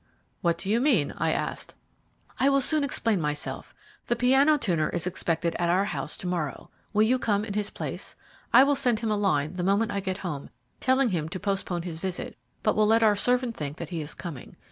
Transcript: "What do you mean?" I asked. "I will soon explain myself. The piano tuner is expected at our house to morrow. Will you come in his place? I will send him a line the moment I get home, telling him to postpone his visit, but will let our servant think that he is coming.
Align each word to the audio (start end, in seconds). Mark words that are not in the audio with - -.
"What 0.41 0.57
do 0.57 0.67
you 0.67 0.81
mean?" 0.81 1.13
I 1.19 1.31
asked. 1.31 1.75
"I 2.39 2.49
will 2.49 2.59
soon 2.59 2.83
explain 2.83 3.21
myself. 3.21 3.71
The 4.07 4.15
piano 4.15 4.57
tuner 4.57 4.89
is 4.89 5.05
expected 5.05 5.53
at 5.59 5.69
our 5.69 5.85
house 5.85 6.17
to 6.17 6.25
morrow. 6.27 6.71
Will 6.91 7.03
you 7.03 7.19
come 7.19 7.45
in 7.45 7.53
his 7.53 7.69
place? 7.69 8.15
I 8.51 8.63
will 8.63 8.73
send 8.75 9.01
him 9.01 9.11
a 9.11 9.15
line 9.15 9.57
the 9.57 9.63
moment 9.63 9.91
I 9.91 9.99
get 9.99 10.17
home, 10.25 10.49
telling 10.79 11.09
him 11.09 11.29
to 11.29 11.39
postpone 11.39 11.83
his 11.83 11.99
visit, 11.99 12.35
but 12.63 12.75
will 12.75 12.87
let 12.87 13.03
our 13.03 13.15
servant 13.15 13.55
think 13.55 13.77
that 13.77 13.89
he 13.89 14.01
is 14.01 14.15
coming. 14.15 14.55